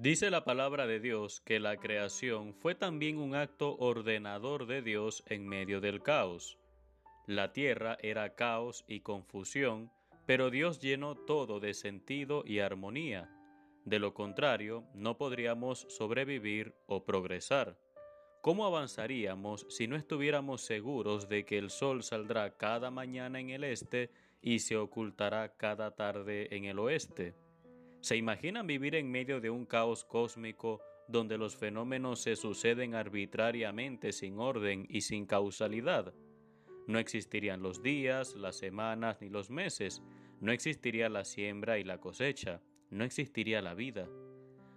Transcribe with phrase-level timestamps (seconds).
[0.00, 5.24] Dice la palabra de Dios que la creación fue también un acto ordenador de Dios
[5.26, 6.56] en medio del caos.
[7.26, 9.90] La tierra era caos y confusión,
[10.24, 13.28] pero Dios llenó todo de sentido y armonía.
[13.84, 17.76] De lo contrario, no podríamos sobrevivir o progresar.
[18.40, 23.64] ¿Cómo avanzaríamos si no estuviéramos seguros de que el sol saldrá cada mañana en el
[23.64, 27.47] este y se ocultará cada tarde en el oeste?
[28.00, 34.12] ¿Se imaginan vivir en medio de un caos cósmico donde los fenómenos se suceden arbitrariamente
[34.12, 36.14] sin orden y sin causalidad?
[36.86, 40.02] No existirían los días, las semanas ni los meses,
[40.40, 44.08] no existiría la siembra y la cosecha, no existiría la vida.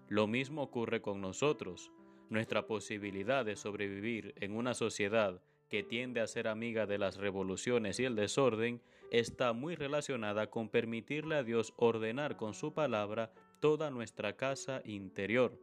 [0.09, 1.91] Lo mismo ocurre con nosotros.
[2.29, 5.41] Nuestra posibilidad de sobrevivir en una sociedad
[5.71, 10.67] que tiende a ser amiga de las revoluciones y el desorden, está muy relacionada con
[10.67, 15.57] permitirle a Dios ordenar con su palabra toda nuestra casa interior.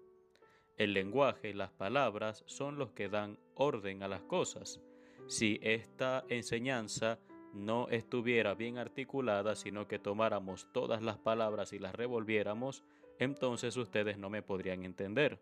[0.79, 4.81] El lenguaje y las palabras son los que dan orden a las cosas.
[5.27, 7.19] Si esta enseñanza
[7.53, 12.83] no estuviera bien articulada, sino que tomáramos todas las palabras y las revolviéramos,
[13.19, 15.39] entonces ustedes no me podrían entender.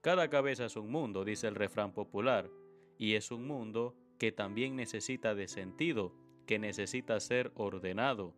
[0.00, 2.50] Cada cabeza es un mundo, dice el refrán popular,
[2.98, 6.14] y es un mundo que también necesita de sentido,
[6.46, 8.34] que necesita ser ordenado.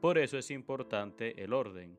[0.00, 1.98] Por eso es importante el orden.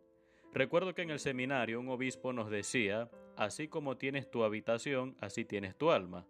[0.53, 5.45] Recuerdo que en el seminario un obispo nos decía, así como tienes tu habitación, así
[5.45, 6.25] tienes tu alma.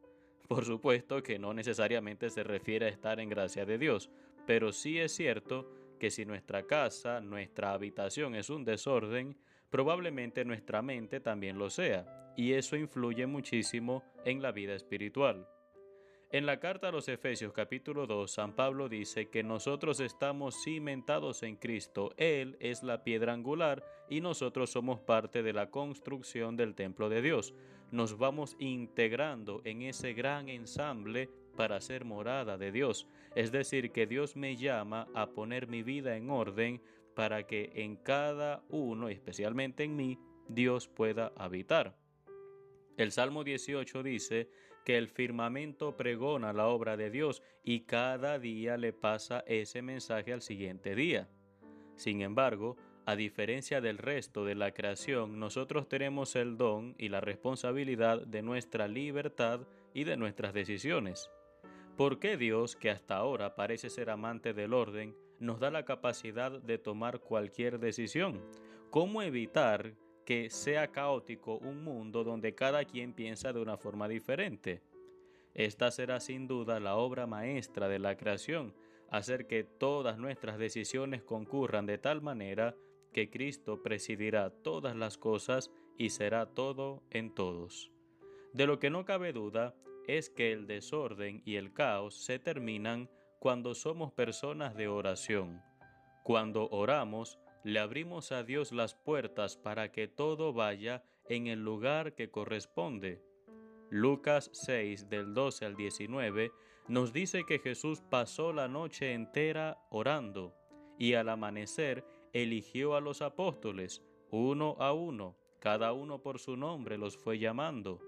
[0.48, 4.10] Por supuesto que no necesariamente se refiere a estar en gracia de Dios,
[4.46, 9.38] pero sí es cierto que si nuestra casa, nuestra habitación es un desorden,
[9.70, 15.48] probablemente nuestra mente también lo sea, y eso influye muchísimo en la vida espiritual.
[16.30, 21.42] En la carta a los Efesios capítulo 2, San Pablo dice que nosotros estamos cimentados
[21.42, 26.76] en Cristo, Él es la piedra angular y nosotros somos parte de la construcción del
[26.76, 27.54] templo de Dios.
[27.92, 33.08] Nos vamos integrando en ese gran ensamble para ser morada de Dios.
[33.34, 36.82] Es decir, que Dios me llama a poner mi vida en orden
[37.16, 40.20] para que en cada uno, especialmente en mí,
[40.50, 41.96] Dios pueda habitar.
[42.98, 44.50] El Salmo 18 dice
[44.84, 50.34] que el firmamento pregona la obra de Dios y cada día le pasa ese mensaje
[50.34, 51.30] al siguiente día.
[51.96, 52.76] Sin embargo,
[53.06, 58.42] a diferencia del resto de la creación, nosotros tenemos el don y la responsabilidad de
[58.42, 59.62] nuestra libertad
[59.94, 61.30] y de nuestras decisiones.
[61.96, 66.52] ¿Por qué Dios, que hasta ahora parece ser amante del orden, nos da la capacidad
[66.52, 68.42] de tomar cualquier decisión?
[68.90, 69.94] ¿Cómo evitar
[70.28, 74.82] que sea caótico un mundo donde cada quien piensa de una forma diferente.
[75.54, 78.76] Esta será sin duda la obra maestra de la creación,
[79.10, 82.76] hacer que todas nuestras decisiones concurran de tal manera
[83.14, 87.90] que Cristo presidirá todas las cosas y será todo en todos.
[88.52, 89.76] De lo que no cabe duda
[90.10, 93.10] es que el desorden y el caos se terminan
[93.40, 95.62] cuando somos personas de oración.
[96.26, 102.16] Cuando oramos, le abrimos a Dios las puertas para que todo vaya en el lugar
[102.16, 103.22] que corresponde.
[103.90, 106.54] Lucas 6 del 12 al 19
[106.88, 110.56] nos dice que Jesús pasó la noche entera orando
[110.98, 114.02] y al amanecer eligió a los apóstoles,
[114.32, 118.00] uno a uno, cada uno por su nombre los fue llamando.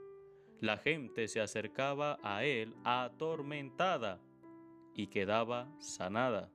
[0.62, 4.22] La gente se acercaba a él atormentada
[4.96, 6.50] y quedaba sanada.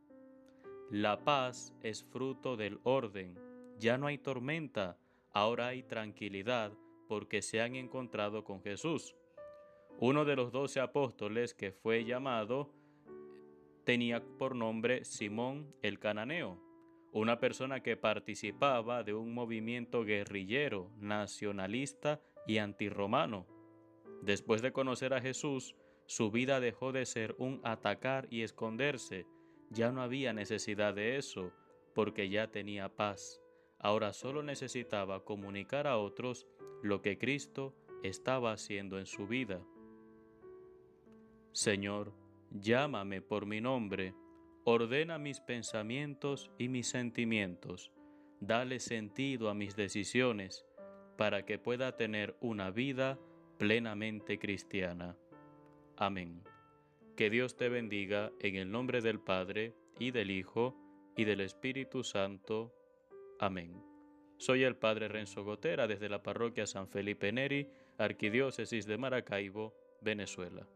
[0.91, 3.39] La paz es fruto del orden.
[3.79, 4.99] Ya no hay tormenta,
[5.33, 6.73] ahora hay tranquilidad
[7.09, 9.17] porque se han encontrado con Jesús.
[9.99, 12.71] Uno de los doce apóstoles que fue llamado
[13.85, 16.61] tenía por nombre Simón el Cananeo,
[17.13, 23.47] una persona que participaba de un movimiento guerrillero, nacionalista y antirromano.
[24.23, 29.27] Después de conocer a Jesús, su vida dejó de ser un atacar y esconderse,
[29.75, 31.53] ya no había necesidad de eso,
[31.95, 33.43] porque ya tenía paz.
[33.79, 36.47] Ahora solo necesitaba comunicar a otros
[36.83, 39.61] lo que Cristo estaba haciendo en su vida.
[41.53, 42.13] Señor,
[42.51, 44.15] llámame por mi nombre,
[44.65, 47.93] ordena mis pensamientos y mis sentimientos,
[48.41, 50.65] dale sentido a mis decisiones,
[51.17, 53.19] para que pueda tener una vida
[53.59, 55.17] plenamente cristiana.
[55.97, 56.43] Amén.
[57.17, 60.77] Que Dios te bendiga en el nombre del Padre, y del Hijo,
[61.17, 62.75] y del Espíritu Santo.
[63.39, 63.81] Amén.
[64.37, 67.69] Soy el Padre Renzo Gotera desde la parroquia San Felipe Neri,
[67.99, 70.67] Arquidiócesis de Maracaibo, Venezuela.